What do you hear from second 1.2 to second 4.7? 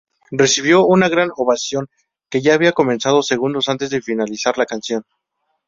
ovación que ya había comenzado segundos antes de finalizar la